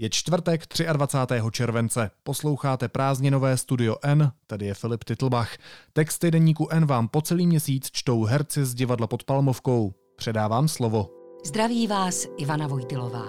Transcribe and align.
Je 0.00 0.10
čtvrtek 0.10 0.64
23. 0.92 1.34
července. 1.50 2.10
Posloucháte 2.22 2.88
prázdninové 2.88 3.56
Studio 3.56 3.96
N, 4.02 4.32
tady 4.46 4.66
je 4.66 4.74
Filip 4.74 5.04
Titlbach. 5.04 5.56
Texty 5.92 6.30
deníku 6.30 6.68
N 6.70 6.86
vám 6.86 7.08
po 7.08 7.22
celý 7.22 7.46
měsíc 7.46 7.90
čtou 7.92 8.24
herci 8.24 8.64
z 8.64 8.74
divadla 8.74 9.06
pod 9.06 9.24
Palmovkou. 9.24 9.94
Předávám 10.16 10.68
slovo. 10.68 11.08
Zdraví 11.44 11.86
vás 11.86 12.26
Ivana 12.36 12.66
Vojtilová. 12.66 13.26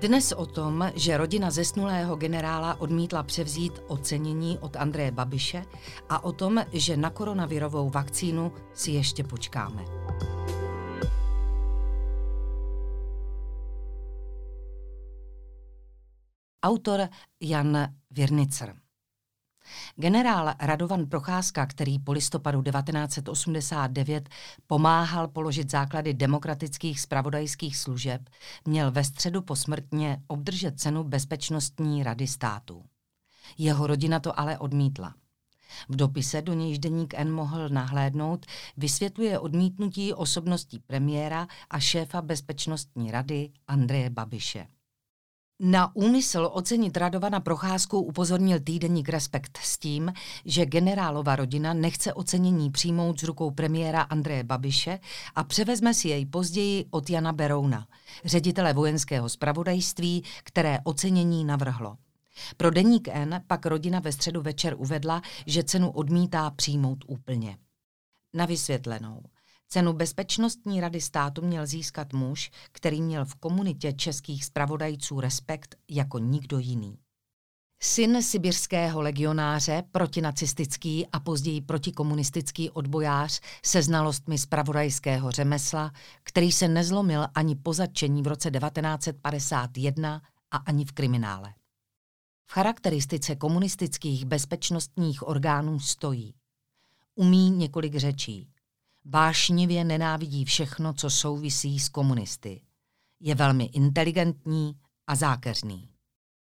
Dnes 0.00 0.32
o 0.32 0.46
tom, 0.46 0.92
že 0.94 1.16
rodina 1.16 1.50
zesnulého 1.50 2.16
generála 2.16 2.80
odmítla 2.80 3.22
převzít 3.22 3.72
ocenění 3.86 4.58
od 4.58 4.76
Andreje 4.76 5.10
Babiše 5.10 5.64
a 6.08 6.24
o 6.24 6.32
tom, 6.32 6.64
že 6.72 6.96
na 6.96 7.10
koronavirovou 7.10 7.90
vakcínu 7.90 8.52
si 8.74 8.90
ještě 8.90 9.24
počkáme. 9.24 9.84
Autor 16.64 17.08
Jan 17.40 17.94
Virnicer. 18.10 18.74
Generál 19.96 20.54
Radovan 20.60 21.06
Procházka, 21.06 21.66
který 21.66 21.98
po 21.98 22.12
listopadu 22.12 22.62
1989 22.62 24.28
pomáhal 24.66 25.28
položit 25.28 25.70
základy 25.70 26.14
demokratických 26.14 27.00
spravodajských 27.00 27.76
služeb, 27.76 28.28
měl 28.64 28.90
ve 28.90 29.04
středu 29.04 29.42
posmrtně 29.42 30.22
obdržet 30.26 30.80
cenu 30.80 31.04
Bezpečnostní 31.04 32.02
rady 32.02 32.26
států. 32.26 32.84
Jeho 33.58 33.86
rodina 33.86 34.20
to 34.20 34.40
ale 34.40 34.58
odmítla. 34.58 35.14
V 35.88 35.96
dopise, 35.96 36.42
do 36.42 36.54
nějž 36.54 36.78
deník 36.78 37.14
N 37.16 37.32
mohl 37.32 37.68
nahlédnout, 37.68 38.46
vysvětluje 38.76 39.38
odmítnutí 39.38 40.14
osobností 40.14 40.78
premiéra 40.78 41.46
a 41.70 41.78
šéfa 41.78 42.22
Bezpečnostní 42.22 43.10
rady 43.10 43.50
Andreje 43.66 44.10
Babiše. 44.10 44.66
Na 45.64 45.96
úmysl 45.96 46.50
ocenit 46.52 46.96
Radovana 46.96 47.40
Procházku 47.40 48.00
upozornil 48.00 48.60
týdeník 48.60 49.08
Respekt 49.08 49.58
s 49.62 49.78
tím, 49.78 50.12
že 50.44 50.66
generálova 50.66 51.36
rodina 51.36 51.74
nechce 51.74 52.14
ocenění 52.14 52.70
přijmout 52.70 53.20
z 53.20 53.22
rukou 53.22 53.50
premiéra 53.50 54.02
Andreje 54.02 54.44
Babiše 54.44 54.98
a 55.34 55.44
převezme 55.44 55.94
si 55.94 56.08
jej 56.08 56.26
později 56.26 56.84
od 56.90 57.10
Jana 57.10 57.32
Berouna, 57.32 57.86
ředitele 58.24 58.72
vojenského 58.72 59.28
spravodajství, 59.28 60.24
které 60.44 60.78
ocenění 60.84 61.44
navrhlo. 61.44 61.96
Pro 62.56 62.70
deník 62.70 63.08
N 63.08 63.42
pak 63.46 63.66
rodina 63.66 64.00
ve 64.00 64.12
středu 64.12 64.42
večer 64.42 64.74
uvedla, 64.78 65.22
že 65.46 65.64
cenu 65.64 65.90
odmítá 65.90 66.50
přijmout 66.50 67.04
úplně. 67.06 67.58
Na 68.34 68.46
vysvětlenou. 68.46 69.22
Cenu 69.72 69.92
Bezpečnostní 69.92 70.80
rady 70.80 71.00
státu 71.00 71.46
měl 71.46 71.66
získat 71.66 72.12
muž, 72.12 72.50
který 72.72 73.02
měl 73.02 73.24
v 73.24 73.34
komunitě 73.34 73.92
českých 73.92 74.44
spravodajců 74.44 75.20
respekt 75.20 75.76
jako 75.90 76.18
nikdo 76.18 76.58
jiný. 76.58 76.98
Syn 77.82 78.22
sibirského 78.22 79.00
legionáře, 79.02 79.82
protinacistický 79.92 81.06
a 81.06 81.20
později 81.20 81.60
protikomunistický 81.60 82.70
odbojář 82.70 83.40
se 83.64 83.82
znalostmi 83.82 84.38
spravodajského 84.38 85.30
řemesla, 85.30 85.92
který 86.22 86.52
se 86.52 86.68
nezlomil 86.68 87.26
ani 87.34 87.56
po 87.56 87.72
zatčení 87.72 88.22
v 88.22 88.26
roce 88.26 88.50
1951 88.50 90.22
a 90.50 90.56
ani 90.56 90.84
v 90.84 90.92
kriminále. 90.92 91.54
V 92.46 92.52
charakteristice 92.52 93.36
komunistických 93.36 94.24
bezpečnostních 94.24 95.28
orgánů 95.28 95.80
stojí. 95.80 96.34
Umí 97.14 97.50
několik 97.50 97.96
řečí, 97.96 98.51
Vášnivě 99.04 99.84
nenávidí 99.84 100.44
všechno, 100.44 100.92
co 100.92 101.10
souvisí 101.10 101.78
s 101.78 101.88
komunisty. 101.88 102.60
Je 103.20 103.34
velmi 103.34 103.64
inteligentní 103.64 104.76
a 105.06 105.14
zákeřný. 105.14 105.88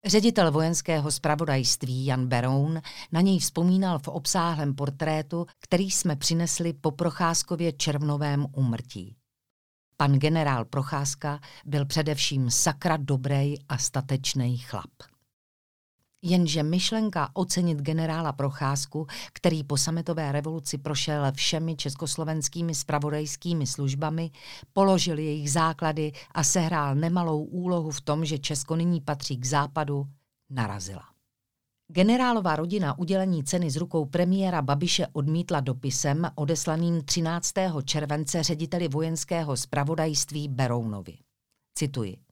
Ředitel 0.07 0.53
vojenského 0.53 1.11
spravodajství 1.11 2.07
Jan 2.07 2.29
Beroun 2.29 2.81
na 3.13 3.21
něj 3.21 3.39
vzpomínal 3.39 3.99
v 3.99 4.09
obsáhlém 4.09 4.75
portrétu, 4.75 5.47
který 5.61 5.91
jsme 5.91 6.17
přinesli 6.17 6.73
po 6.73 6.91
Procházkově 6.91 7.73
červnovém 7.73 8.47
úmrtí. 8.53 9.17
Pan 9.97 10.13
generál 10.13 10.65
Procházka 10.65 11.41
byl 11.65 11.87
především 11.87 12.51
sakra 12.51 12.97
dobrý 12.97 13.55
a 13.69 13.79
statečný 13.79 14.59
chlap. 14.59 15.16
Jenže 16.23 16.63
myšlenka 16.63 17.31
ocenit 17.33 17.79
generála 17.79 18.33
Procházku, 18.33 19.07
který 19.33 19.65
po 19.65 19.77
sametové 19.77 20.33
revoluci 20.33 20.79
prošel 20.79 21.33
všemi 21.33 21.77
československými 21.77 22.75
spravodajskými 22.75 23.67
službami, 23.67 24.31
položil 24.73 25.19
jejich 25.19 25.53
základy 25.53 26.13
a 26.33 26.45
sehrál 26.45 26.95
nemalou 26.95 27.45
úlohu 27.45 27.91
v 27.91 28.01
tom, 28.01 28.25
že 28.25 28.39
Česko 28.39 28.77
nyní 28.77 29.01
patří 29.01 29.37
k 29.37 29.47
západu, 29.47 30.07
narazila. 30.51 31.03
Generálová 31.89 32.57
rodina 32.57 32.99
udělení 32.99 33.45
ceny 33.45 33.71
z 33.71 33.77
rukou 33.77 34.05
premiéra 34.05 34.63
Babiše 34.63 35.07
odmítla 35.13 35.61
dopisem 35.61 36.31
odeslaným 36.35 37.03
13. 37.05 37.53
července 37.85 38.43
řediteli 38.43 38.89
vojenského 38.89 39.57
spravodajství 39.57 40.49
Berounovi. 40.49 41.19
Cituji. 41.75 42.26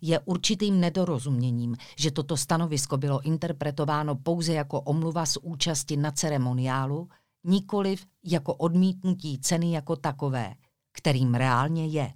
Je 0.00 0.18
určitým 0.18 0.80
nedorozuměním, 0.80 1.76
že 1.96 2.10
toto 2.10 2.36
stanovisko 2.36 2.96
bylo 2.96 3.20
interpretováno 3.20 4.14
pouze 4.14 4.52
jako 4.52 4.80
omluva 4.80 5.26
z 5.26 5.36
účasti 5.36 5.96
na 5.96 6.10
ceremoniálu, 6.10 7.08
nikoliv 7.44 8.06
jako 8.24 8.54
odmítnutí 8.54 9.38
ceny 9.38 9.72
jako 9.72 9.96
takové, 9.96 10.54
kterým 10.92 11.34
reálně 11.34 11.86
je, 11.86 12.12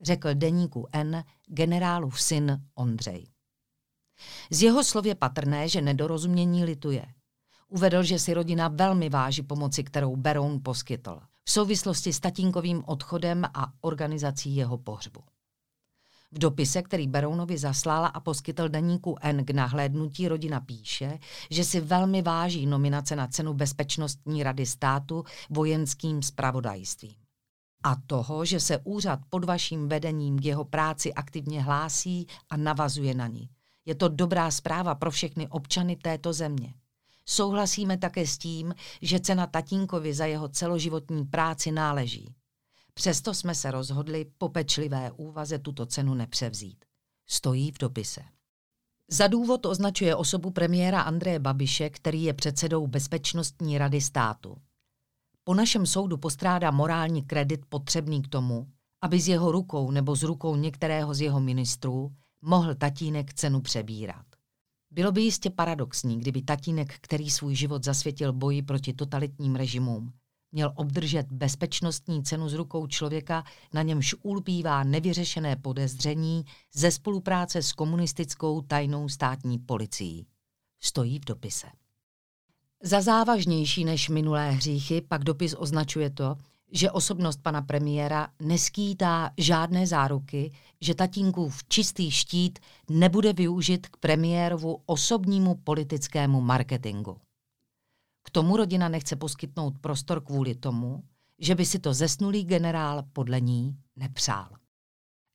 řekl 0.00 0.34
deníku 0.34 0.86
N 0.92 1.24
generálův 1.46 2.20
syn 2.20 2.62
Ondřej. 2.74 3.26
Z 4.50 4.62
jeho 4.62 4.84
slov 4.84 5.06
je 5.06 5.14
patrné, 5.14 5.68
že 5.68 5.82
nedorozumění 5.82 6.64
lituje. 6.64 7.06
Uvedl, 7.68 8.02
že 8.02 8.18
si 8.18 8.34
rodina 8.34 8.68
velmi 8.68 9.08
váží 9.08 9.42
pomoci, 9.42 9.84
kterou 9.84 10.16
Beroun 10.16 10.60
poskytl 10.62 11.20
v 11.44 11.50
souvislosti 11.50 12.12
s 12.12 12.20
tatínkovým 12.20 12.82
odchodem 12.86 13.44
a 13.54 13.72
organizací 13.80 14.56
jeho 14.56 14.78
pohřbu. 14.78 15.20
V 16.32 16.38
dopise, 16.38 16.82
který 16.82 17.08
Berounovi 17.08 17.58
zaslala 17.58 18.06
a 18.06 18.20
poskytl 18.20 18.68
deníku 18.68 19.16
N 19.20 19.44
k 19.44 19.50
nahlédnutí 19.50 20.28
rodina 20.28 20.60
píše, 20.60 21.18
že 21.50 21.64
si 21.64 21.80
velmi 21.80 22.22
váží 22.22 22.66
nominace 22.66 23.16
na 23.16 23.26
cenu 23.26 23.54
Bezpečnostní 23.54 24.42
rady 24.42 24.66
státu 24.66 25.24
vojenským 25.50 26.22
spravodajstvím. 26.22 27.14
A 27.84 27.96
toho, 28.06 28.44
že 28.44 28.60
se 28.60 28.78
úřad 28.84 29.20
pod 29.28 29.44
vaším 29.44 29.88
vedením 29.88 30.38
k 30.38 30.44
jeho 30.44 30.64
práci 30.64 31.14
aktivně 31.14 31.62
hlásí 31.62 32.26
a 32.50 32.56
navazuje 32.56 33.14
na 33.14 33.26
ní. 33.26 33.48
Je 33.86 33.94
to 33.94 34.08
dobrá 34.08 34.50
zpráva 34.50 34.94
pro 34.94 35.10
všechny 35.10 35.48
občany 35.48 35.96
této 35.96 36.32
země. 36.32 36.74
Souhlasíme 37.26 37.98
také 37.98 38.26
s 38.26 38.38
tím, 38.38 38.74
že 39.02 39.20
cena 39.20 39.46
tatínkovi 39.46 40.14
za 40.14 40.26
jeho 40.26 40.48
celoživotní 40.48 41.24
práci 41.24 41.72
náleží. 41.72 42.34
Přesto 42.98 43.34
jsme 43.34 43.54
se 43.54 43.70
rozhodli 43.70 44.26
po 44.38 44.48
pečlivé 44.48 45.10
úvaze 45.12 45.58
tuto 45.58 45.86
cenu 45.86 46.14
nepřevzít. 46.14 46.84
Stojí 47.28 47.70
v 47.72 47.78
dopise. 47.78 48.20
Za 49.10 49.26
důvod 49.26 49.66
označuje 49.66 50.16
osobu 50.16 50.50
premiéra 50.50 51.00
Andreje 51.00 51.38
Babiše, 51.38 51.90
který 51.90 52.22
je 52.22 52.34
předsedou 52.34 52.86
Bezpečnostní 52.86 53.78
rady 53.78 54.00
státu. 54.00 54.56
Po 55.44 55.54
našem 55.54 55.86
soudu 55.86 56.16
postrádá 56.16 56.70
morální 56.70 57.22
kredit 57.22 57.60
potřebný 57.68 58.22
k 58.22 58.28
tomu, 58.28 58.66
aby 59.02 59.20
z 59.20 59.28
jeho 59.28 59.52
rukou 59.52 59.90
nebo 59.90 60.16
z 60.16 60.22
rukou 60.22 60.56
některého 60.56 61.14
z 61.14 61.20
jeho 61.20 61.40
ministrů 61.40 62.12
mohl 62.42 62.74
tatínek 62.74 63.34
cenu 63.34 63.60
přebírat. 63.60 64.26
Bylo 64.90 65.12
by 65.12 65.22
jistě 65.22 65.50
paradoxní, 65.50 66.18
kdyby 66.18 66.42
tatínek, 66.42 66.94
který 67.00 67.30
svůj 67.30 67.54
život 67.54 67.84
zasvětil 67.84 68.32
boji 68.32 68.62
proti 68.62 68.92
totalitním 68.92 69.54
režimům, 69.54 70.12
měl 70.52 70.72
obdržet 70.74 71.32
bezpečnostní 71.32 72.22
cenu 72.22 72.48
z 72.48 72.54
rukou 72.54 72.86
člověka, 72.86 73.44
na 73.74 73.82
němž 73.82 74.14
ulpívá 74.22 74.84
nevyřešené 74.84 75.56
podezření 75.56 76.44
ze 76.74 76.90
spolupráce 76.90 77.62
s 77.62 77.72
komunistickou 77.72 78.60
tajnou 78.60 79.08
státní 79.08 79.58
policií. 79.58 80.26
Stojí 80.80 81.18
v 81.18 81.24
dopise. 81.24 81.66
Za 82.82 83.00
závažnější 83.00 83.84
než 83.84 84.08
minulé 84.08 84.50
hříchy 84.50 85.00
pak 85.00 85.24
dopis 85.24 85.54
označuje 85.58 86.10
to, 86.10 86.36
že 86.72 86.90
osobnost 86.90 87.42
pana 87.42 87.62
premiéra 87.62 88.28
neskýtá 88.42 89.30
žádné 89.36 89.86
záruky, 89.86 90.52
že 90.80 90.94
tatínkův 90.94 91.64
čistý 91.68 92.10
štít 92.10 92.58
nebude 92.90 93.32
využit 93.32 93.86
k 93.86 93.96
premiérovu 93.96 94.82
osobnímu 94.86 95.54
politickému 95.54 96.40
marketingu. 96.40 97.16
K 98.28 98.30
tomu 98.30 98.56
rodina 98.56 98.88
nechce 98.88 99.16
poskytnout 99.16 99.78
prostor 99.78 100.24
kvůli 100.24 100.54
tomu, 100.54 101.04
že 101.38 101.54
by 101.54 101.66
si 101.66 101.78
to 101.78 101.94
zesnulý 101.94 102.44
generál 102.44 103.02
podle 103.12 103.40
ní 103.40 103.76
nepřál. 103.96 104.48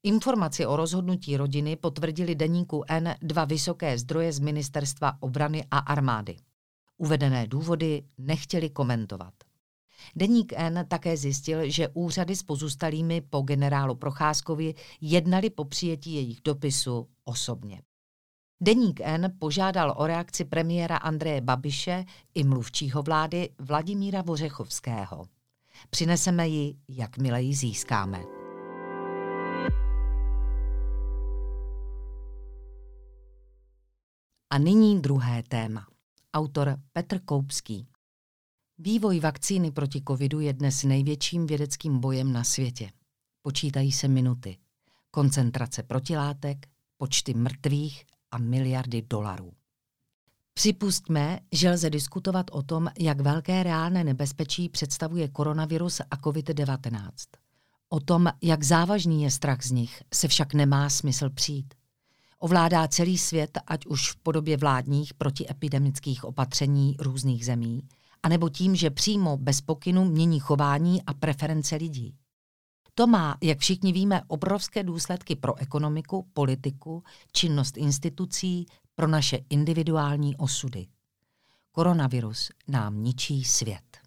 Informaci 0.03 0.65
o 0.65 0.75
rozhodnutí 0.75 1.37
rodiny 1.37 1.75
potvrdili 1.75 2.35
deníku 2.35 2.83
N 2.87 3.15
dva 3.21 3.45
vysoké 3.45 3.97
zdroje 3.97 4.33
z 4.33 4.39
ministerstva 4.39 5.13
obrany 5.19 5.65
a 5.71 5.77
armády. 5.77 6.35
Uvedené 6.97 7.47
důvody 7.47 8.03
nechtěli 8.17 8.69
komentovat. 8.69 9.33
Deník 10.15 10.53
N 10.55 10.85
také 10.87 11.17
zjistil, 11.17 11.69
že 11.69 11.89
úřady 11.93 12.35
s 12.35 12.43
pozůstalými 12.43 13.21
po 13.21 13.41
generálu 13.41 13.95
Procházkovi 13.95 14.73
jednali 15.01 15.49
po 15.49 15.65
přijetí 15.65 16.13
jejich 16.13 16.41
dopisu 16.43 17.07
osobně. 17.23 17.81
Deník 18.63 19.01
N 19.03 19.33
požádal 19.39 19.93
o 19.97 20.07
reakci 20.07 20.45
premiéra 20.45 20.97
Andreje 20.97 21.41
Babiše 21.41 22.05
i 22.33 22.43
mluvčího 22.43 23.03
vlády 23.03 23.49
Vladimíra 23.59 24.21
Vořechovského. 24.21 25.25
Přineseme 25.89 26.47
ji, 26.47 26.75
jakmile 26.89 27.41
ji 27.41 27.55
získáme. 27.55 28.23
A 34.49 34.57
nyní 34.57 35.01
druhé 35.01 35.43
téma. 35.43 35.87
Autor 36.33 36.77
Petr 36.93 37.19
Koupský. 37.19 37.87
Vývoj 38.77 39.19
vakcíny 39.19 39.71
proti 39.71 40.01
covidu 40.07 40.39
je 40.39 40.53
dnes 40.53 40.83
největším 40.83 41.47
vědeckým 41.47 41.99
bojem 41.99 42.33
na 42.33 42.43
světě. 42.43 42.89
Počítají 43.41 43.91
se 43.91 44.07
minuty. 44.07 44.57
Koncentrace 45.11 45.83
protilátek, 45.83 46.67
počty 46.97 47.33
mrtvých 47.33 48.05
a 48.33 48.37
miliardy 48.37 49.01
dolarů. 49.01 49.51
Připustme, 50.53 51.39
že 51.51 51.71
lze 51.71 51.89
diskutovat 51.89 52.45
o 52.51 52.63
tom, 52.63 52.89
jak 52.99 53.21
velké 53.21 53.63
reálné 53.63 54.03
nebezpečí 54.03 54.69
představuje 54.69 55.27
koronavirus 55.27 56.01
a 56.11 56.17
COVID-19. 56.17 57.09
O 57.89 57.99
tom, 57.99 58.29
jak 58.41 58.63
závažný 58.63 59.23
je 59.23 59.31
strach 59.31 59.63
z 59.63 59.71
nich, 59.71 60.03
se 60.13 60.27
však 60.27 60.53
nemá 60.53 60.89
smysl 60.89 61.29
přijít. 61.29 61.73
Ovládá 62.39 62.87
celý 62.87 63.17
svět, 63.17 63.57
ať 63.67 63.85
už 63.85 64.11
v 64.11 64.15
podobě 64.15 64.57
vládních 64.57 65.13
protiepidemických 65.13 66.23
opatření 66.23 66.95
různých 66.99 67.45
zemí, 67.45 67.81
anebo 68.23 68.49
tím, 68.49 68.75
že 68.75 68.89
přímo 68.89 69.37
bez 69.37 69.61
pokynu 69.61 70.05
mění 70.05 70.39
chování 70.39 71.03
a 71.03 71.13
preference 71.13 71.75
lidí. 71.75 72.15
To 72.95 73.07
má, 73.07 73.37
jak 73.41 73.59
všichni 73.59 73.91
víme, 73.91 74.21
obrovské 74.27 74.83
důsledky 74.83 75.35
pro 75.35 75.57
ekonomiku, 75.57 76.27
politiku, 76.33 77.03
činnost 77.31 77.77
institucí, 77.77 78.65
pro 78.95 79.07
naše 79.07 79.39
individuální 79.49 80.35
osudy. 80.37 80.87
Koronavirus 81.71 82.51
nám 82.67 83.03
ničí 83.03 83.43
svět. 83.43 83.97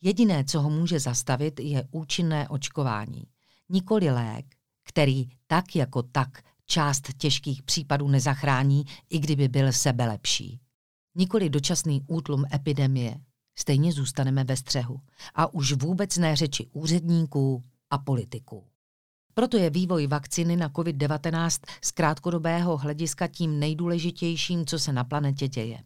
Jediné, 0.00 0.44
co 0.44 0.60
ho 0.60 0.70
může 0.70 1.00
zastavit, 1.00 1.60
je 1.60 1.88
účinné 1.90 2.48
očkování. 2.48 3.24
Nikoli 3.68 4.10
lék, 4.10 4.56
který 4.84 5.28
tak 5.46 5.76
jako 5.76 6.02
tak 6.02 6.42
část 6.66 7.12
těžkých 7.18 7.62
případů 7.62 8.08
nezachrání, 8.08 8.84
i 9.10 9.18
kdyby 9.18 9.48
byl 9.48 9.72
sebelepší. 9.72 10.60
Nikoli 11.14 11.50
dočasný 11.50 12.02
útlum 12.06 12.44
epidemie, 12.54 13.20
stejně 13.58 13.92
zůstaneme 13.92 14.44
ve 14.44 14.56
střehu. 14.56 15.00
A 15.34 15.54
už 15.54 15.72
vůbec 15.72 16.16
ne 16.16 16.36
řeči 16.36 16.66
úředníků 16.72 17.64
a 17.90 17.98
politiků. 17.98 18.66
Proto 19.34 19.56
je 19.56 19.70
vývoj 19.70 20.06
vakciny 20.06 20.56
na 20.56 20.68
COVID-19 20.68 21.60
z 21.84 21.90
krátkodobého 21.90 22.76
hlediska 22.76 23.26
tím 23.26 23.58
nejdůležitějším, 23.58 24.66
co 24.66 24.78
se 24.78 24.92
na 24.92 25.04
planetě 25.04 25.48
děje. 25.48 25.78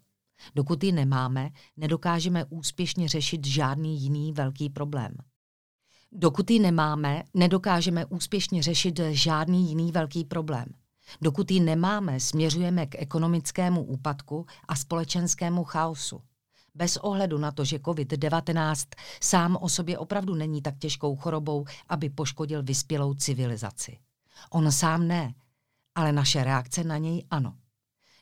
Dokud 0.54 0.84
ji 0.84 0.92
nemáme, 0.92 1.50
nedokážeme 1.76 2.44
úspěšně 2.44 3.08
řešit 3.08 3.46
žádný 3.46 4.00
jiný 4.00 4.32
velký 4.32 4.70
problém. 4.70 5.16
Dokud 6.12 6.50
ji 6.50 6.58
nemáme, 6.58 7.22
nedokážeme 7.34 8.06
úspěšně 8.06 8.62
řešit 8.62 9.00
žádný 9.12 9.68
jiný 9.68 9.92
velký 9.92 10.24
problém. 10.24 10.66
Dokud 11.22 11.50
ji 11.50 11.60
nemáme, 11.60 12.20
směřujeme 12.20 12.86
k 12.86 12.94
ekonomickému 12.98 13.84
úpadku 13.84 14.46
a 14.68 14.76
společenskému 14.76 15.64
chaosu. 15.64 16.20
Bez 16.74 16.96
ohledu 16.96 17.38
na 17.38 17.52
to, 17.52 17.64
že 17.64 17.78
COVID-19 17.78 18.86
sám 19.20 19.56
o 19.60 19.68
sobě 19.68 19.98
opravdu 19.98 20.34
není 20.34 20.62
tak 20.62 20.78
těžkou 20.78 21.16
chorobou, 21.16 21.64
aby 21.88 22.10
poškodil 22.10 22.62
vyspělou 22.62 23.14
civilizaci. 23.14 23.98
On 24.50 24.72
sám 24.72 25.08
ne, 25.08 25.34
ale 25.94 26.12
naše 26.12 26.44
reakce 26.44 26.84
na 26.84 26.98
něj 26.98 27.26
ano. 27.30 27.56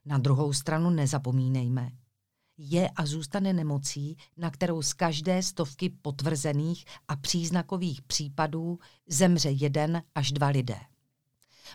Na 0.05 0.19
druhou 0.19 0.53
stranu 0.53 0.91
nezapomínejme. 0.91 1.91
Je 2.59 2.91
a 2.91 3.07
zůstane 3.07 3.53
nemocí, 3.53 4.17
na 4.37 4.51
kterou 4.51 4.83
z 4.83 4.93
každé 4.93 5.43
stovky 5.43 5.91
potvrzených 5.91 6.85
a 7.09 7.17
příznakových 7.17 8.03
případů 8.03 8.79
zemře 9.09 9.51
jeden 9.51 10.03
až 10.15 10.33
dva 10.33 10.47
lidé. 10.47 10.79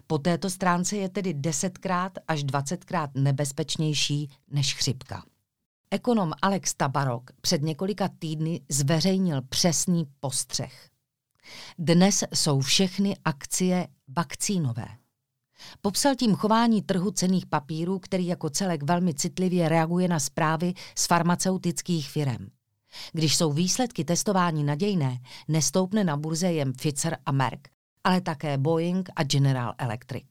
Po 0.07 0.17
této 0.17 0.49
stránce 0.49 0.97
je 0.97 1.09
tedy 1.09 1.33
desetkrát 1.33 2.11
až 2.27 2.43
dvacetkrát 2.43 3.09
nebezpečnější 3.15 4.29
než 4.47 4.75
chřipka. 4.75 5.23
Ekonom 5.91 6.33
Alex 6.41 6.73
Tabarok 6.73 7.31
před 7.41 7.61
několika 7.61 8.09
týdny 8.19 8.61
zveřejnil 8.69 9.41
přesný 9.41 10.07
postřeh. 10.19 10.89
Dnes 11.79 12.23
jsou 12.33 12.59
všechny 12.59 13.17
akcie 13.25 13.87
vakcínové. 14.07 14.87
Popsal 15.81 16.15
tím 16.15 16.35
chování 16.35 16.81
trhu 16.81 17.11
cených 17.11 17.45
papírů, 17.45 17.99
který 17.99 18.27
jako 18.27 18.49
celek 18.49 18.83
velmi 18.83 19.13
citlivě 19.13 19.69
reaguje 19.69 20.07
na 20.07 20.19
zprávy 20.19 20.73
z 20.95 21.07
farmaceutických 21.07 22.09
firm. 22.09 22.47
Když 23.13 23.37
jsou 23.37 23.53
výsledky 23.53 24.05
testování 24.05 24.63
nadějné, 24.63 25.19
nestoupne 25.47 26.03
na 26.03 26.17
burze 26.17 26.51
jen 26.51 26.73
Pfizer 26.73 27.17
a 27.25 27.31
Merck, 27.31 27.67
ale 28.03 28.21
také 28.21 28.57
Boeing 28.57 29.09
a 29.15 29.23
General 29.23 29.73
Electric. 29.77 30.25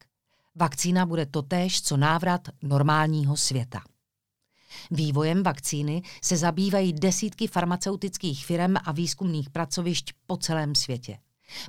Vakcína 0.54 1.06
bude 1.06 1.26
totéž, 1.26 1.82
co 1.82 1.96
návrat 1.96 2.48
normálního 2.62 3.36
světa. 3.36 3.80
Vývojem 4.90 5.42
vakcíny 5.42 6.02
se 6.22 6.36
zabývají 6.36 6.92
desítky 6.92 7.46
farmaceutických 7.46 8.46
firm 8.46 8.74
a 8.84 8.92
výzkumných 8.92 9.50
pracovišť 9.50 10.12
po 10.26 10.36
celém 10.36 10.74
světě. 10.74 11.18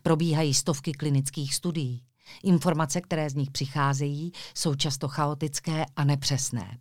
Probíhají 0.04 0.54
stovky 0.54 0.92
klinických 0.92 1.56
studií. 1.56 2.04
Informace, 2.44 3.02
které 3.02 3.30
z 3.30 3.36
nich 3.36 3.52
přicházejí, 3.52 4.32
jsou 4.54 4.76
často 4.76 5.08
chaotické 5.08 5.86
a 5.96 6.04
nepřesné. 6.04 6.78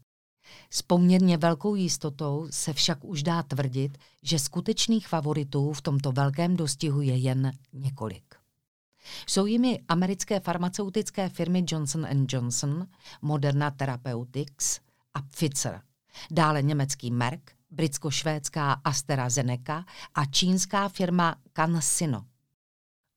S 0.71 0.83
poměrně 0.83 1.37
velkou 1.37 1.75
jistotou 1.75 2.47
se 2.51 2.73
však 2.73 3.05
už 3.05 3.23
dá 3.23 3.43
tvrdit, 3.43 3.99
že 4.23 4.39
skutečných 4.39 5.09
favoritů 5.09 5.73
v 5.73 5.83
tomto 5.83 6.13
velkém 6.13 6.57
dostihu 6.57 7.01
je 7.01 7.17
jen 7.17 7.53
několik. 7.73 8.35
Jsou 9.27 9.47
jimi 9.47 9.81
americké 9.89 10.41
farmaceutické 10.41 11.29
firmy 11.29 11.65
Johnson 11.69 12.07
Johnson, 12.29 12.87
Moderna 13.23 13.71
Therapeutics 13.71 14.81
a 15.15 15.23
Pfizer– 15.23 15.81
dále 16.31 16.63
německý 16.63 17.11
Merck, 17.11 17.51
britsko-švédská 17.71 18.73
AstraZeneca 18.85 19.85
a 20.15 20.25
čínská 20.25 20.89
firma 20.89 21.37
CanSino. 21.57 22.25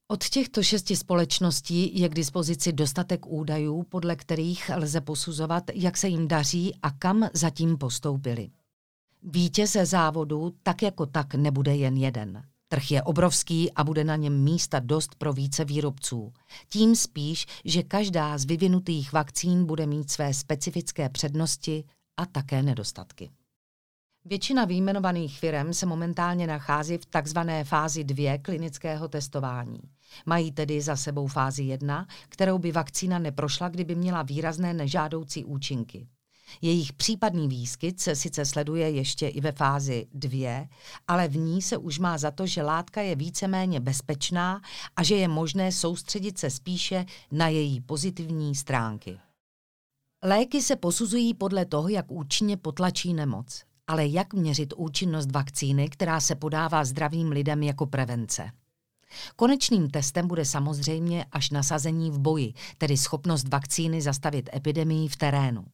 Od 0.08 0.30
těchto 0.30 0.64
šesti 0.64 0.96
společností 0.96 2.00
je 2.00 2.10
k 2.10 2.16
dispozici 2.16 2.74
dostatek 2.74 3.26
údajů, 3.26 3.84
podle 3.84 4.16
kterých 4.16 4.72
lze 4.76 5.02
posuzovat, 5.02 5.64
jak 5.74 5.98
se 5.98 6.08
jim 6.08 6.28
daří 6.28 6.76
a 6.84 6.92
kam 6.92 7.30
zatím 7.34 7.78
postoupili. 7.78 8.50
Vítěz 9.24 9.78
závodu 9.84 10.56
tak 10.64 10.82
jako 10.82 11.06
tak 11.06 11.36
nebude 11.36 11.76
jen 11.76 11.98
jeden. 11.98 12.44
Trh 12.68 12.92
je 12.92 13.04
obrovský 13.04 13.72
a 13.74 13.84
bude 13.84 14.04
na 14.04 14.16
něm 14.16 14.44
místa 14.44 14.80
dost 14.80 15.16
pro 15.16 15.34
více 15.34 15.66
výrobců. 15.66 16.34
Tím 16.70 16.96
spíš, 16.96 17.46
že 17.66 17.84
každá 17.84 18.38
z 18.38 18.46
vyvinutých 18.46 19.14
vakcín 19.14 19.66
bude 19.66 19.88
mít 19.88 20.12
své 20.12 20.34
specifické 20.34 21.10
přednosti 21.10 21.84
a 22.20 22.26
také 22.26 22.64
nedostatky. 22.64 23.32
Většina 24.26 24.66
výjmenovaných 24.66 25.40
firm 25.40 25.74
se 25.74 25.86
momentálně 25.86 26.48
nachází 26.48 26.98
v 26.98 27.06
takzvané 27.06 27.64
fázi 27.64 28.04
2 28.04 28.38
klinického 28.38 29.08
testování. 29.08 29.80
Mají 30.26 30.52
tedy 30.52 30.82
za 30.82 30.96
sebou 30.96 31.28
fázi 31.28 31.64
1, 31.64 32.08
kterou 32.30 32.58
by 32.58 32.72
vakcína 32.72 33.20
neprošla, 33.20 33.70
kdyby 33.70 33.96
měla 33.96 34.22
výrazné 34.22 34.74
nežádoucí 34.74 35.46
účinky. 35.46 36.08
Jejich 36.62 36.94
případný 36.94 37.48
výskyt 37.48 38.00
se 38.00 38.16
sice 38.16 38.46
sleduje 38.46 38.90
ještě 38.90 39.28
i 39.28 39.42
ve 39.42 39.52
fázi 39.52 40.08
2, 40.14 40.68
ale 41.08 41.28
v 41.28 41.38
ní 41.38 41.62
se 41.62 41.78
už 41.78 42.00
má 42.00 42.18
za 42.18 42.32
to, 42.32 42.48
že 42.48 42.64
látka 42.64 43.02
je 43.02 43.16
víceméně 43.16 43.80
bezpečná 43.80 44.62
a 44.96 45.04
že 45.04 45.16
je 45.16 45.28
možné 45.28 45.72
soustředit 45.72 46.38
se 46.38 46.50
spíše 46.50 47.06
na 47.32 47.48
její 47.48 47.82
pozitivní 47.82 48.56
stránky. 48.56 49.20
Léky 50.24 50.62
se 50.62 50.76
posuzují 50.76 51.34
podle 51.34 51.66
toho, 51.66 51.90
jak 51.90 52.12
účinně 52.12 52.58
potlačí 52.58 53.14
nemoc. 53.14 53.64
Ale 53.88 54.08
jak 54.08 54.34
měřit 54.34 54.74
účinnost 54.78 55.32
vakcíny, 55.32 55.90
která 55.90 56.20
se 56.20 56.36
podává 56.36 56.86
zdravým 56.86 57.30
lidem 57.30 57.64
jako 57.64 57.86
prevence? 57.86 58.52
Konečným 59.36 59.90
testem 59.90 60.28
bude 60.28 60.46
samozřejmě 60.46 61.26
až 61.32 61.50
nasazení 61.50 62.12
v 62.12 62.20
boji, 62.20 62.54
tedy 62.78 62.98
schopnost 62.98 63.48
vakcíny 63.48 64.02
zastavit 64.02 64.50
epidemii 64.56 65.08
v 65.08 65.16
terénu. 65.16 65.66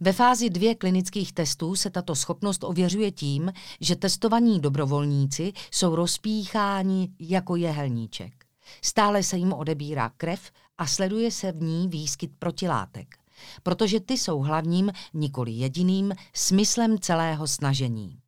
Ve 0.00 0.12
fázi 0.12 0.50
dvě 0.50 0.74
klinických 0.74 1.32
testů 1.32 1.76
se 1.76 1.90
tato 1.90 2.14
schopnost 2.14 2.64
ověřuje 2.64 3.10
tím, 3.12 3.52
že 3.80 3.96
testovaní 3.96 4.60
dobrovolníci 4.60 5.52
jsou 5.70 5.94
rozpícháni 5.94 7.08
jako 7.18 7.56
jehelníček. 7.56 8.44
Stále 8.82 9.22
se 9.22 9.36
jim 9.36 9.52
odebírá 9.52 10.08
krev 10.08 10.50
a 10.78 10.86
sleduje 10.86 11.30
se 11.30 11.52
v 11.52 11.62
ní 11.62 11.88
výskyt 11.88 12.30
protilátek 12.38 13.18
protože 13.62 14.00
ty 14.00 14.18
jsou 14.18 14.38
hlavním, 14.38 14.92
nikoli 15.14 15.52
jediným, 15.52 16.12
smyslem 16.34 16.98
celého 16.98 17.46
snažení. 17.46 18.18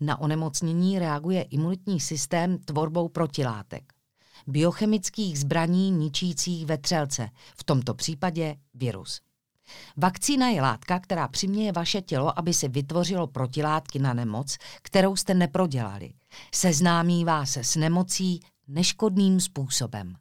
Na 0.00 0.20
onemocnění 0.20 0.98
reaguje 0.98 1.42
imunitní 1.42 2.00
systém 2.00 2.58
tvorbou 2.58 3.08
protilátek, 3.08 3.92
biochemických 4.46 5.38
zbraní 5.38 5.90
ničících 5.90 6.66
vetřelce, 6.66 7.28
v 7.56 7.64
tomto 7.64 7.94
případě 7.94 8.56
virus. 8.74 9.20
Vakcína 9.96 10.48
je 10.48 10.62
látka, 10.62 11.00
která 11.00 11.28
přiměje 11.28 11.72
vaše 11.72 12.02
tělo, 12.02 12.38
aby 12.38 12.54
se 12.54 12.68
vytvořilo 12.68 13.26
protilátky 13.26 13.98
na 13.98 14.14
nemoc, 14.14 14.56
kterou 14.82 15.16
jste 15.16 15.34
neprodělali. 15.34 16.12
Seznámí 16.54 17.24
vás 17.24 17.56
s 17.56 17.76
nemocí 17.76 18.40
neškodným 18.68 19.40
způsobem. 19.40 20.14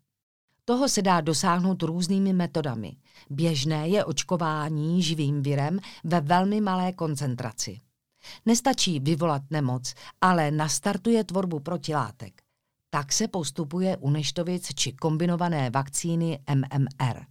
Toho 0.69 0.89
se 0.89 1.01
dá 1.01 1.21
dosáhnout 1.21 1.83
různými 1.83 2.33
metodami. 2.33 2.95
Běžné 3.29 3.87
je 3.87 4.05
očkování 4.05 5.03
živým 5.03 5.41
virem 5.41 5.79
ve 6.03 6.21
velmi 6.21 6.61
malé 6.61 6.93
koncentraci. 6.93 7.79
Nestačí 8.45 8.99
vyvolat 8.99 9.41
nemoc, 9.49 9.93
ale 10.21 10.51
nastartuje 10.51 11.23
tvorbu 11.23 11.59
protilátek. 11.59 12.41
Tak 12.89 13.13
se 13.13 13.27
postupuje 13.27 13.97
u 13.97 14.09
neštovic 14.09 14.67
či 14.75 14.93
kombinované 14.93 15.69
vakcíny 15.69 16.39
MMR. 16.55 17.21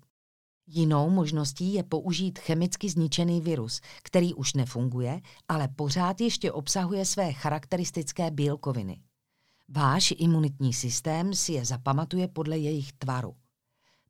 Jinou 0.66 1.10
možností 1.10 1.74
je 1.74 1.82
použít 1.82 2.38
chemicky 2.38 2.88
zničený 2.90 3.40
virus, 3.40 3.80
který 4.02 4.34
už 4.34 4.54
nefunguje, 4.54 5.20
ale 5.48 5.68
pořád 5.68 6.20
ještě 6.20 6.52
obsahuje 6.52 7.04
své 7.04 7.32
charakteristické 7.32 8.30
bílkoviny. 8.30 9.00
Váš 9.68 10.14
imunitní 10.18 10.72
systém 10.72 11.34
si 11.34 11.52
je 11.52 11.64
zapamatuje 11.64 12.28
podle 12.28 12.58
jejich 12.58 12.92
tvaru. 12.92 13.36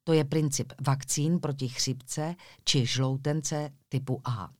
To 0.04 0.12
je 0.12 0.24
princip 0.24 0.72
vakcín 0.86 1.40
proti 1.40 1.68
chřipce 1.68 2.34
či 2.64 2.86
žloutence 2.86 3.70
typu 3.88 4.20
A. 4.24 4.50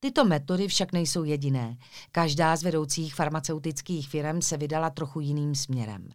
Tyto 0.00 0.24
metody 0.24 0.68
však 0.68 0.92
nejsou 0.92 1.24
jediné. 1.24 1.76
Každá 2.12 2.56
z 2.56 2.62
vedoucích 2.62 3.14
farmaceutických 3.14 4.08
firm 4.08 4.42
se 4.42 4.56
vydala 4.56 4.90
trochu 4.90 5.20
jiným 5.20 5.54
směrem. 5.54 6.08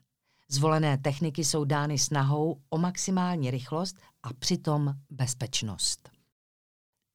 Zvolené 0.49 0.97
techniky 0.97 1.43
jsou 1.43 1.63
dány 1.63 1.97
snahou 1.97 2.61
o 2.69 2.77
maximální 2.77 3.51
rychlost 3.51 3.95
a 4.23 4.33
přitom 4.33 4.93
bezpečnost. 5.09 6.12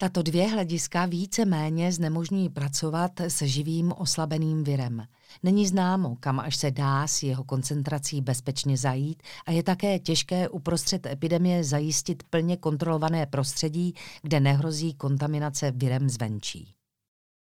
Tato 0.01 0.23
dvě 0.23 0.49
hlediska 0.49 1.07
více 1.07 1.45
méně 1.45 1.93
znemožňují 1.93 2.49
pracovat 2.49 3.13
se 3.29 3.49
živým 3.49 3.93
oslabeným 3.97 4.65
virem. 4.65 5.07
Není 5.43 5.67
známo, 5.67 6.17
kam 6.21 6.41
až 6.41 6.57
se 6.57 6.71
dá 6.71 7.07
s 7.07 7.23
jeho 7.23 7.45
koncentrací 7.45 8.21
bezpečně 8.21 8.77
zajít 8.77 9.23
a 9.47 9.53
je 9.53 9.63
také 9.63 9.99
těžké 9.99 10.49
uprostřed 10.49 11.07
epidemie 11.07 11.65
zajistit 11.65 12.23
plně 12.23 12.57
kontrolované 12.57 13.27
prostředí, 13.27 13.95
kde 14.23 14.41
nehrozí 14.41 14.95
kontaminace 14.95 15.71
virem 15.71 16.09
zvenčí. 16.09 16.75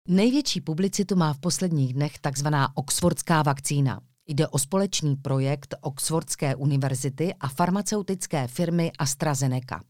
Největší 0.08 0.62
publicitu 0.62 1.16
má 1.16 1.34
v 1.34 1.40
posledních 1.40 1.94
dnech 1.94 2.20
tzv. 2.20 2.48
oxfordská 2.74 3.42
vakcína. 3.42 4.02
Jde 4.28 4.48
o 4.48 4.60
společný 4.60 5.16
projekt 5.16 5.76
Oxfordské 5.82 6.56
univerzity 6.56 7.34
a 7.40 7.48
farmaceutické 7.48 8.48
firmy 8.48 8.92
AstraZeneca. 9.00 9.82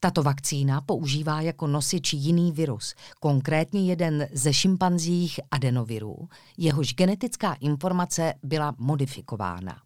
Tato 0.00 0.22
vakcína 0.22 0.80
používá 0.80 1.40
jako 1.40 1.66
nosič 1.66 2.12
jiný 2.12 2.52
virus, 2.52 2.94
konkrétně 3.20 3.84
jeden 3.84 4.28
ze 4.32 4.52
šimpanzích 4.52 5.40
adenovirů, 5.50 6.28
jehož 6.56 6.94
genetická 6.94 7.54
informace 7.54 8.34
byla 8.42 8.74
modifikována. 8.78 9.82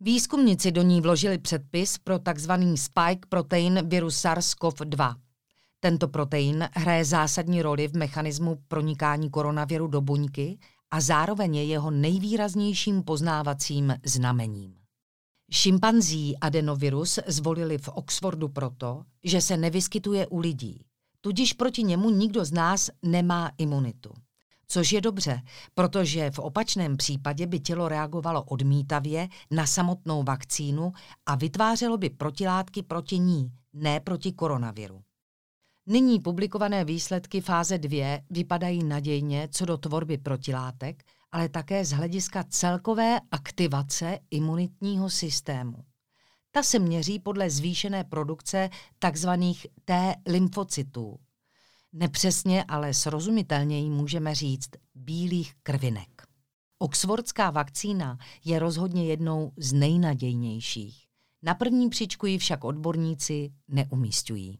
Výzkumníci 0.00 0.72
do 0.72 0.82
ní 0.82 1.00
vložili 1.00 1.38
předpis 1.38 1.98
pro 1.98 2.18
tzv. 2.18 2.52
spike 2.74 3.26
protein 3.28 3.88
virus 3.88 4.24
SARS-CoV-2. 4.24 5.14
Tento 5.80 6.08
protein 6.08 6.68
hraje 6.74 7.04
zásadní 7.04 7.62
roli 7.62 7.88
v 7.88 7.96
mechanismu 7.96 8.58
pronikání 8.68 9.30
koronaviru 9.30 9.86
do 9.86 10.00
buňky 10.00 10.58
a 10.90 11.00
zároveň 11.00 11.54
je 11.54 11.64
jeho 11.64 11.90
nejvýraznějším 11.90 13.02
poznávacím 13.02 13.94
znamením. 14.04 14.79
Šimpanzí 15.52 16.38
adenovirus 16.38 17.18
zvolili 17.26 17.78
v 17.78 17.88
Oxfordu 17.88 18.48
proto, 18.48 19.02
že 19.24 19.40
se 19.40 19.56
nevyskytuje 19.56 20.26
u 20.26 20.38
lidí. 20.38 20.84
Tudíž 21.20 21.52
proti 21.52 21.82
němu 21.82 22.10
nikdo 22.10 22.44
z 22.44 22.52
nás 22.52 22.90
nemá 23.02 23.50
imunitu. 23.58 24.12
Což 24.68 24.92
je 24.92 25.00
dobře, 25.00 25.42
protože 25.74 26.30
v 26.30 26.38
opačném 26.38 26.96
případě 26.96 27.46
by 27.46 27.60
tělo 27.60 27.88
reagovalo 27.88 28.42
odmítavě 28.42 29.28
na 29.50 29.66
samotnou 29.66 30.22
vakcínu 30.22 30.92
a 31.26 31.34
vytvářelo 31.34 31.96
by 31.98 32.10
protilátky 32.10 32.82
proti 32.82 33.18
ní, 33.18 33.52
ne 33.72 34.00
proti 34.00 34.32
koronaviru. 34.32 35.02
Nyní 35.86 36.20
publikované 36.20 36.84
výsledky 36.84 37.40
fáze 37.40 37.78
2 37.78 38.18
vypadají 38.30 38.84
nadějně 38.84 39.48
co 39.52 39.64
do 39.64 39.78
tvorby 39.78 40.18
protilátek, 40.18 41.02
ale 41.32 41.48
také 41.48 41.84
z 41.84 41.90
hlediska 41.90 42.44
celkové 42.44 43.20
aktivace 43.30 44.18
imunitního 44.30 45.10
systému. 45.10 45.84
Ta 46.50 46.62
se 46.62 46.78
měří 46.78 47.18
podle 47.18 47.50
zvýšené 47.50 48.04
produkce 48.04 48.70
tzv. 48.98 49.28
T 49.84 50.16
lymfocytů. 50.26 51.18
Nepřesně, 51.92 52.64
ale 52.64 52.94
srozumitelněji 52.94 53.90
můžeme 53.90 54.34
říct 54.34 54.70
bílých 54.94 55.54
krvinek. 55.62 56.22
Oxfordská 56.78 57.50
vakcína 57.50 58.18
je 58.44 58.58
rozhodně 58.58 59.04
jednou 59.04 59.52
z 59.56 59.72
nejnadějnějších. 59.72 61.06
Na 61.42 61.54
první 61.54 61.88
příčku 61.88 62.26
ji 62.26 62.38
však 62.38 62.64
odborníci 62.64 63.52
neumístují. 63.68 64.58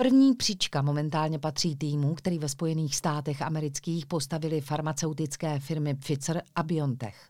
První 0.00 0.34
příčka 0.34 0.82
momentálně 0.82 1.38
patří 1.38 1.76
týmu, 1.76 2.14
který 2.14 2.38
ve 2.38 2.48
Spojených 2.48 2.96
státech 2.96 3.42
amerických 3.42 4.06
postavili 4.06 4.60
farmaceutické 4.60 5.58
firmy 5.58 5.94
Pfizer 5.94 6.42
a 6.54 6.62
BioNTech. 6.62 7.28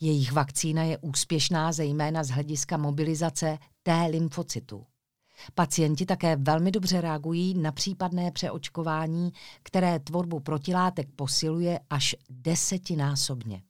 Jejich 0.00 0.32
vakcína 0.32 0.82
je 0.82 0.98
úspěšná 0.98 1.72
zejména 1.72 2.24
z 2.24 2.28
hlediska 2.28 2.76
mobilizace 2.76 3.58
T 3.82 4.06
lymfocytů. 4.10 4.86
Pacienti 5.54 6.06
také 6.06 6.36
velmi 6.36 6.70
dobře 6.70 7.00
reagují 7.00 7.54
na 7.54 7.72
případné 7.72 8.30
přeočkování, 8.30 9.32
které 9.62 9.98
tvorbu 9.98 10.40
protilátek 10.40 11.08
posiluje 11.16 11.80
až 11.90 12.16
desetinásobně. 12.30 13.62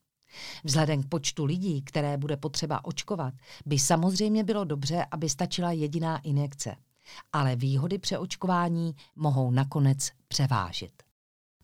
Vzhledem 0.64 1.02
k 1.02 1.08
počtu 1.08 1.44
lidí, 1.44 1.82
které 1.82 2.16
bude 2.16 2.36
potřeba 2.36 2.84
očkovat, 2.84 3.34
by 3.66 3.78
samozřejmě 3.78 4.44
bylo 4.44 4.64
dobře, 4.64 5.06
aby 5.10 5.28
stačila 5.28 5.72
jediná 5.72 6.18
injekce– 6.18 6.76
ale 7.32 7.56
výhody 7.56 7.98
přeočkování 7.98 8.94
mohou 9.16 9.50
nakonec 9.50 10.10
převážit. 10.28 10.92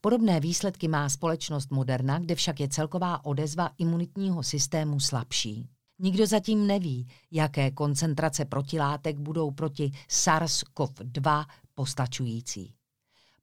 Podobné 0.01 0.41
výsledky 0.41 0.89
má 0.89 1.09
společnost 1.09 1.71
Moderna, 1.71 2.19
kde 2.19 2.35
však 2.35 2.61
je 2.61 2.69
celková 2.69 3.25
odezva 3.25 3.71
imunitního 3.79 4.43
systému 4.43 5.01
slabší. 5.01 5.69
Nikdo 5.99 6.27
zatím 6.27 6.67
neví, 6.67 7.09
jaké 7.31 7.71
koncentrace 7.71 8.45
protilátek 8.45 9.19
budou 9.19 9.51
proti 9.51 9.91
SARS-CoV-2 10.09 11.47
postačující. 11.75 12.75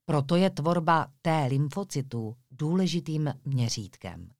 Proto 0.04 0.36
je 0.36 0.50
tvorba 0.50 1.06
T 1.22 1.46
lymfocytů 1.50 2.36
důležitým 2.50 3.34
měřítkem. 3.44 4.30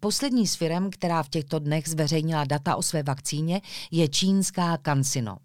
Poslední 0.00 0.46
z 0.46 0.54
firm, 0.54 0.90
která 0.90 1.22
v 1.22 1.28
těchto 1.28 1.58
dnech 1.58 1.88
zveřejnila 1.88 2.44
data 2.44 2.76
o 2.76 2.82
své 2.82 3.02
vakcíně, 3.02 3.60
je 3.90 4.08
čínská 4.08 4.78
CanSino. 4.84 5.36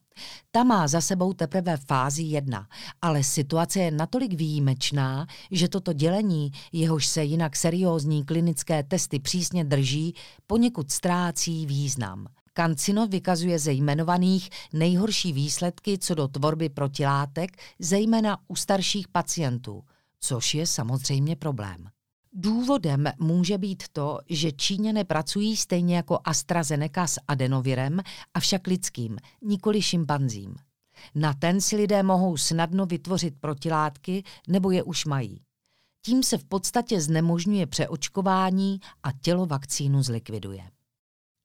Ta 0.51 0.63
má 0.63 0.87
za 0.87 1.01
sebou 1.01 1.33
teprve 1.33 1.77
fázi 1.77 2.23
jedna, 2.23 2.67
ale 3.01 3.23
situace 3.23 3.79
je 3.79 3.91
natolik 3.91 4.33
výjimečná, 4.33 5.27
že 5.51 5.67
toto 5.67 5.93
dělení, 5.93 6.51
jehož 6.71 7.07
se 7.07 7.23
jinak 7.23 7.55
seriózní 7.55 8.25
klinické 8.25 8.83
testy 8.83 9.19
přísně 9.19 9.63
drží, 9.63 10.15
poněkud 10.47 10.91
ztrácí 10.91 11.65
význam. 11.65 12.27
Kancino 12.53 13.07
vykazuje 13.07 13.59
ze 13.59 13.71
jmenovaných 13.71 14.49
nejhorší 14.73 15.33
výsledky 15.33 15.97
co 15.97 16.15
do 16.15 16.27
tvorby 16.27 16.69
protilátek, 16.69 17.57
zejména 17.79 18.37
u 18.47 18.55
starších 18.55 19.07
pacientů, 19.07 19.83
což 20.19 20.53
je 20.53 20.67
samozřejmě 20.67 21.35
problém. 21.35 21.89
Důvodem 22.33 23.05
může 23.19 23.57
být 23.57 23.83
to, 23.93 24.19
že 24.29 24.51
Číňané 24.51 25.03
pracují 25.03 25.57
stejně 25.57 25.95
jako 25.95 26.19
AstraZeneca 26.23 27.07
s 27.07 27.19
adenovirem, 27.27 27.99
avšak 28.33 28.67
lidským, 28.67 29.17
nikoli 29.41 29.81
šimpanzím. 29.81 30.55
Na 31.15 31.33
ten 31.33 31.61
si 31.61 31.75
lidé 31.75 32.03
mohou 32.03 32.37
snadno 32.37 32.85
vytvořit 32.85 33.33
protilátky 33.39 34.23
nebo 34.47 34.71
je 34.71 34.83
už 34.83 35.05
mají. 35.05 35.41
Tím 36.05 36.23
se 36.23 36.37
v 36.37 36.45
podstatě 36.45 37.01
znemožňuje 37.01 37.67
přeočkování 37.67 38.79
a 39.03 39.11
tělo 39.11 39.45
vakcínu 39.45 40.03
zlikviduje. 40.03 40.63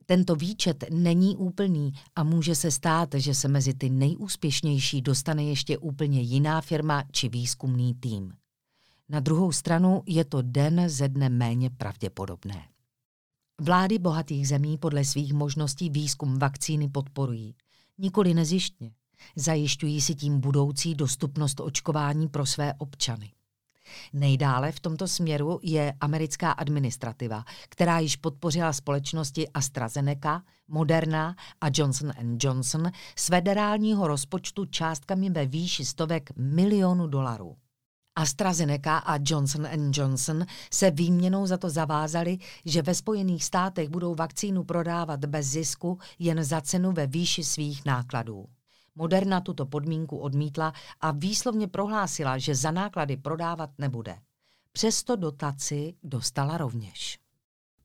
Tento 0.07 0.37
výčet 0.37 0.85
není 0.91 1.37
úplný 1.37 1.93
a 2.17 2.25
může 2.25 2.55
se 2.55 2.71
stát, 2.71 3.09
že 3.15 3.35
se 3.35 3.49
mezi 3.49 3.75
ty 3.75 3.91
nejúspěšnější 3.91 5.03
dostane 5.03 5.45
ještě 5.45 5.79
úplně 5.79 6.21
jiná 6.21 6.61
firma 6.61 7.05
či 7.13 7.29
výzkumný 7.29 7.95
tým. 7.95 8.33
Na 9.09 9.21
druhou 9.21 9.53
stranu 9.53 10.03
je 10.07 10.25
to 10.25 10.43
den 10.43 10.89
ze 10.89 11.09
dne 11.09 11.29
méně 11.29 11.71
pravděpodobné. 11.71 12.69
Vlády 13.61 13.99
bohatých 13.99 14.49
zemí 14.49 14.79
podle 14.79 15.05
svých 15.05 15.33
možností 15.33 15.91
výzkum 15.91 16.39
vakcíny 16.39 16.89
podporují. 16.89 17.55
Nikoli 17.99 18.35
nezjištně. 18.35 18.93
Zajišťují 19.37 20.01
si 20.01 20.15
tím 20.15 20.41
budoucí 20.41 20.95
dostupnost 20.95 21.61
očkování 21.61 22.29
pro 22.29 22.47
své 22.47 22.75
občany. 22.75 23.33
Nejdále 24.13 24.73
v 24.73 24.81
tomto 24.81 25.09
směru 25.09 25.61
je 25.63 25.95
americká 26.01 26.53
administrativa, 26.53 27.45
která 27.69 27.99
již 27.99 28.17
podpořila 28.17 28.73
společnosti 28.73 29.49
AstraZeneca, 29.49 30.43
Moderna 30.69 31.37
a 31.61 31.67
Johnson 31.75 32.13
Johnson 32.43 32.91
z 33.17 33.27
federálního 33.27 34.09
rozpočtu 34.09 34.65
částkami 34.65 35.31
ve 35.31 35.47
výši 35.47 35.85
stovek 35.85 36.31
milionů 36.37 37.07
dolarů. 37.07 37.57
AstraZeneca 38.17 38.99
a 38.99 39.19
Johnson 39.23 39.67
Johnson 39.93 40.45
se 40.73 40.91
výměnou 40.91 41.47
za 41.47 41.57
to 41.57 41.71
zavázali, 41.71 42.39
že 42.65 42.83
ve 42.83 42.95
Spojených 42.95 43.45
státech 43.45 43.89
budou 43.89 44.15
vakcínu 44.15 44.65
prodávat 44.65 45.25
bez 45.25 45.47
zisku 45.47 45.99
jen 46.19 46.45
za 46.45 46.61
cenu 46.61 46.93
ve 46.93 47.07
výši 47.07 47.45
svých 47.45 47.85
nákladů. 47.85 48.47
Moderna 48.95 49.41
tuto 49.41 49.67
podmínku 49.67 50.19
odmítla 50.19 50.73
a 51.01 51.11
výslovně 51.11 51.69
prohlásila, 51.69 52.39
že 52.39 52.55
za 52.55 52.71
náklady 52.71 53.17
prodávat 53.17 53.71
nebude. 53.79 54.19
Přesto 54.73 55.17
dotaci 55.17 55.95
dostala 56.03 56.59
rovněž. 56.59 57.19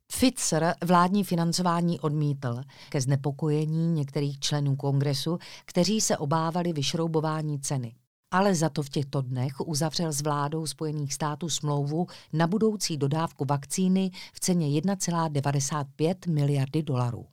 Pfizer 0.07 0.75
vládní 0.85 1.23
financování 1.23 1.99
odmítl 1.99 2.61
ke 2.89 3.01
znepokojení 3.01 3.87
některých 3.87 4.39
členů 4.39 4.75
kongresu, 4.75 5.37
kteří 5.65 6.01
se 6.01 6.17
obávali 6.17 6.73
vyšroubování 6.73 7.59
ceny. 7.59 7.95
Ale 8.31 8.55
za 8.55 8.69
to 8.69 8.83
v 8.83 8.89
těchto 8.89 9.21
dnech 9.21 9.61
uzavřel 9.61 10.11
s 10.11 10.21
vládou 10.21 10.67
Spojených 10.67 11.13
států 11.13 11.49
smlouvu 11.49 12.07
na 12.33 12.47
budoucí 12.47 12.97
dodávku 12.97 13.45
vakcíny 13.45 14.11
v 14.33 14.39
ceně 14.39 14.67
1,95 14.81 16.33
miliardy 16.33 16.83
dolarů. 16.83 17.25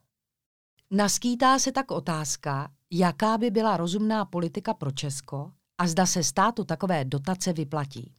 Naskýtá 0.91 1.59
se 1.59 1.71
tak 1.71 1.91
otázka, 1.91 2.71
jaká 2.91 3.37
by 3.37 3.51
byla 3.51 3.77
rozumná 3.77 4.25
politika 4.25 4.73
pro 4.73 4.91
Česko 4.91 5.51
a 5.77 5.87
zda 5.87 6.05
se 6.05 6.23
státu 6.23 6.63
takové 6.63 7.05
dotace 7.05 7.53
vyplatí. 7.53 8.13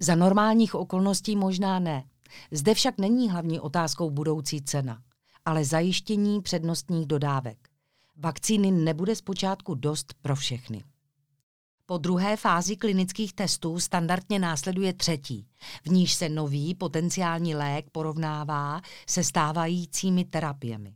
Za 0.00 0.14
normálních 0.14 0.74
okolností 0.74 1.36
možná 1.36 1.78
ne. 1.78 2.04
Zde 2.50 2.74
však 2.74 2.98
není 2.98 3.30
hlavní 3.30 3.60
otázkou 3.60 4.10
budoucí 4.10 4.62
cena, 4.62 5.02
ale 5.44 5.64
zajištění 5.64 6.42
přednostních 6.42 7.06
dodávek. 7.06 7.68
Vakcíny 8.16 8.70
nebude 8.70 9.16
zpočátku 9.16 9.74
dost 9.74 10.14
pro 10.22 10.36
všechny. 10.36 10.84
Po 11.88 11.98
druhé 11.98 12.36
fázi 12.36 12.76
klinických 12.76 13.32
testů 13.32 13.80
standardně 13.80 14.38
následuje 14.38 14.92
třetí, 14.92 15.46
v 15.84 15.88
níž 15.90 16.14
se 16.14 16.28
nový 16.28 16.74
potenciální 16.74 17.54
lék 17.54 17.90
porovnává 17.90 18.80
se 19.08 19.24
stávajícími 19.24 20.24
terapiemi. 20.24 20.94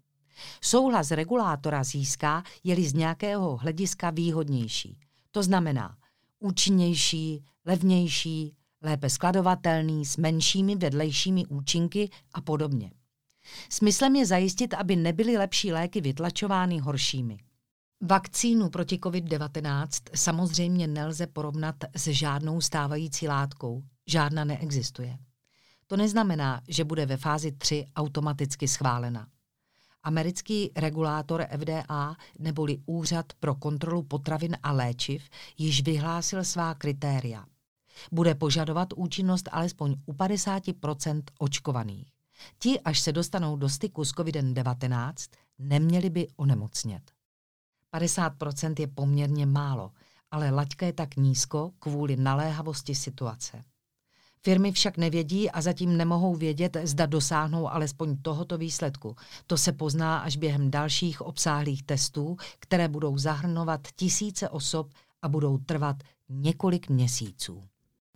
Souhlas 0.60 1.10
regulátora 1.10 1.84
získá, 1.84 2.42
je-li 2.64 2.88
z 2.88 2.94
nějakého 2.94 3.56
hlediska 3.56 4.10
výhodnější. 4.10 4.98
To 5.30 5.42
znamená 5.42 5.96
účinnější, 6.38 7.44
levnější, 7.66 8.54
lépe 8.82 9.10
skladovatelný, 9.10 10.04
s 10.04 10.16
menšími 10.16 10.76
vedlejšími 10.76 11.46
účinky 11.46 12.10
a 12.34 12.40
podobně. 12.40 12.90
Smyslem 13.68 14.16
je 14.16 14.26
zajistit, 14.26 14.74
aby 14.74 14.96
nebyly 14.96 15.38
lepší 15.38 15.72
léky 15.72 16.00
vytlačovány 16.00 16.78
horšími. 16.78 17.38
Vakcínu 18.02 18.70
proti 18.70 18.96
COVID-19 18.96 19.88
samozřejmě 20.14 20.86
nelze 20.86 21.26
porovnat 21.26 21.76
s 21.96 22.06
žádnou 22.06 22.60
stávající 22.60 23.28
látkou. 23.28 23.82
Žádná 24.06 24.44
neexistuje. 24.44 25.18
To 25.86 25.96
neznamená, 25.96 26.60
že 26.68 26.84
bude 26.84 27.06
ve 27.06 27.16
fázi 27.16 27.52
3 27.52 27.86
automaticky 27.96 28.68
schválena. 28.68 29.26
Americký 30.02 30.70
regulátor 30.76 31.46
FDA 31.58 32.16
neboli 32.38 32.78
Úřad 32.86 33.32
pro 33.40 33.54
kontrolu 33.54 34.02
potravin 34.02 34.56
a 34.62 34.72
léčiv 34.72 35.28
již 35.58 35.82
vyhlásil 35.82 36.44
svá 36.44 36.74
kritéria. 36.74 37.44
Bude 38.12 38.34
požadovat 38.34 38.88
účinnost 38.96 39.48
alespoň 39.52 39.96
u 40.06 40.12
50% 40.12 41.22
očkovaných. 41.38 42.12
Ti, 42.58 42.80
až 42.80 43.00
se 43.00 43.12
dostanou 43.12 43.56
do 43.56 43.68
styku 43.68 44.04
s 44.04 44.14
COVID-19, 44.14 45.14
neměli 45.58 46.10
by 46.10 46.28
onemocnět. 46.36 47.02
50 47.90 48.32
je 48.78 48.86
poměrně 48.86 49.46
málo, 49.46 49.90
ale 50.30 50.50
laťka 50.50 50.86
je 50.86 50.92
tak 50.92 51.16
nízko 51.16 51.72
kvůli 51.78 52.16
naléhavosti 52.16 52.94
situace. 52.94 53.64
Firmy 54.42 54.72
však 54.72 54.96
nevědí 54.96 55.50
a 55.50 55.60
zatím 55.60 55.96
nemohou 55.96 56.34
vědět, 56.34 56.76
zda 56.82 57.06
dosáhnou 57.06 57.68
alespoň 57.68 58.16
tohoto 58.22 58.58
výsledku. 58.58 59.16
To 59.46 59.56
se 59.56 59.72
pozná 59.72 60.18
až 60.18 60.36
během 60.36 60.70
dalších 60.70 61.20
obsáhlých 61.20 61.82
testů, 61.82 62.36
které 62.58 62.88
budou 62.88 63.18
zahrnovat 63.18 63.88
tisíce 63.96 64.48
osob 64.48 64.92
a 65.22 65.28
budou 65.28 65.58
trvat 65.58 65.96
několik 66.28 66.88
měsíců. 66.88 67.62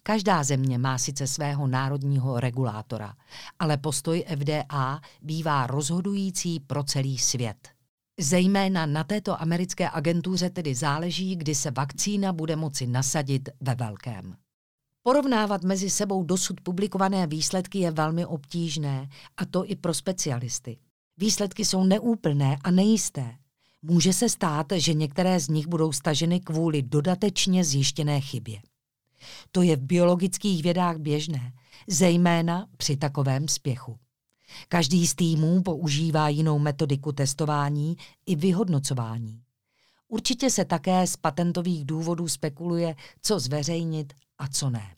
Každá 0.03 0.45
země 0.45 0.79
má 0.79 0.99
sice 0.99 1.27
svého 1.27 1.67
národního 1.67 2.41
regulátora, 2.41 3.15
ale 3.59 3.77
postoj 3.77 4.25
FDA 4.39 5.01
bývá 5.23 5.67
rozhodující 5.67 6.61
pro 6.61 6.85
celý 6.85 7.19
svět. 7.19 7.74
Zejména 8.21 8.87
na 8.87 9.05
této 9.05 9.43
americké 9.43 9.91
agentuře 9.91 10.51
tedy 10.51 10.75
záleží, 10.75 11.37
kdy 11.37 11.55
se 11.55 11.71
vakcína 11.71 12.33
bude 12.33 12.57
moci 12.57 12.87
nasadit 12.87 13.49
ve 13.61 13.75
velkém. 13.75 14.37
Porovnávat 15.03 15.65
mezi 15.65 15.91
sebou 15.91 16.25
dosud 16.25 16.61
publikované 16.61 17.27
výsledky 17.27 17.79
je 17.79 17.91
velmi 17.91 18.27
obtížné, 18.27 19.09
a 19.37 19.45
to 19.45 19.71
i 19.71 19.77
pro 19.77 19.95
specialisty. 19.95 20.79
Výsledky 21.17 21.65
jsou 21.65 21.85
neúplné 21.85 22.59
a 22.65 22.71
nejisté. 22.71 23.37
Může 23.83 24.13
se 24.13 24.29
stát, 24.29 24.67
že 24.77 24.95
některé 24.95 25.41
z 25.41 25.49
nich 25.49 25.67
budou 25.67 25.93
staženy 25.93 26.41
kvůli 26.41 26.83
dodatečně 26.83 27.65
zjištěné 27.65 28.21
chybě. 28.21 28.61
To 29.51 29.63
je 29.63 29.77
v 29.77 29.83
biologických 29.83 30.63
vědách 30.63 30.97
běžné, 30.97 31.53
zejména 31.89 32.67
při 32.77 32.97
takovém 32.97 33.49
spěchu. 33.49 33.99
Každý 34.69 35.07
z 35.07 35.15
týmů 35.15 35.63
používá 35.63 36.29
jinou 36.29 36.59
metodiku 36.59 37.13
testování 37.13 37.97
i 38.27 38.37
vyhodnocování. 38.37 39.43
Určitě 40.09 40.51
se 40.51 40.65
také 40.65 41.07
z 41.07 41.17
patentových 41.17 41.85
důvodů 41.85 42.29
spekuluje, 42.29 42.95
co 43.23 43.41
zveřejnit 43.41 44.13
a 44.39 44.49
co 44.49 44.71
ne. 44.71 44.95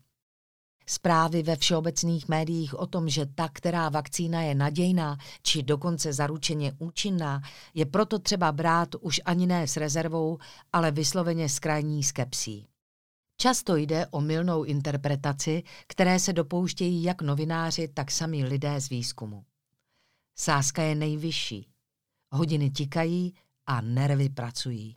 Zprávy 0.89 1.43
ve 1.43 1.57
všeobecných 1.57 2.29
médiích 2.29 2.79
o 2.79 2.87
tom, 2.87 3.09
že 3.09 3.27
ta, 3.27 3.49
která 3.49 3.89
vakcína 3.89 4.43
je 4.43 4.55
nadějná 4.55 5.19
či 5.43 5.63
dokonce 5.63 6.13
zaručeně 6.13 6.73
účinná, 6.79 7.43
je 7.75 7.87
proto 7.87 8.19
třeba 8.19 8.53
brát 8.53 8.89
už 9.01 9.21
ani 9.25 9.47
ne 9.47 9.69
s 9.69 9.77
rezervou, 9.77 10.39
ale 10.73 10.91
vysloveně 10.91 11.49
s 11.49 11.59
krajní 11.59 12.03
skepsí. 12.03 12.67
Často 13.37 13.77
jde 13.77 14.07
o 14.07 14.21
milnou 14.21 14.65
interpretaci, 14.65 15.63
které 15.87 16.19
se 16.19 16.33
dopouštějí 16.33 17.03
jak 17.03 17.23
novináři, 17.23 17.89
tak 17.89 18.11
sami 18.11 18.45
lidé 18.45 18.81
z 18.81 18.89
výzkumu. 18.89 19.45
Sázka 20.35 20.83
je 20.83 20.95
nejvyšší. 20.95 21.69
Hodiny 22.31 22.71
tikají 22.71 23.35
a 23.67 23.81
nervy 23.81 24.29
pracují. 24.29 24.97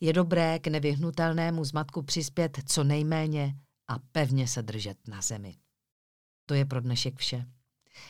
Je 0.00 0.12
dobré 0.12 0.58
k 0.58 0.66
nevyhnutelnému 0.66 1.64
zmatku 1.64 2.02
přispět 2.02 2.58
co 2.66 2.84
nejméně 2.84 3.56
a 3.88 3.98
pevně 3.98 4.48
se 4.48 4.62
držet 4.62 5.08
na 5.08 5.20
zemi. 5.20 5.56
To 6.46 6.54
je 6.54 6.64
pro 6.64 6.80
dnešek 6.80 7.18
vše. 7.18 7.46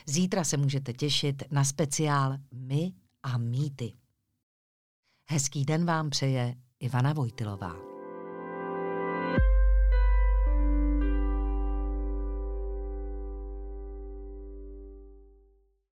Zítra 0.05 0.43
se 0.43 0.57
můžete 0.57 0.93
těšit 0.93 1.43
na 1.51 1.63
speciál 1.63 2.37
My 2.51 2.93
a 3.23 3.37
mýty. 3.37 3.93
Hezký 5.29 5.65
den 5.65 5.85
vám 5.85 6.09
přeje 6.09 6.55
Ivana 6.79 7.13
Vojtilová. 7.13 7.92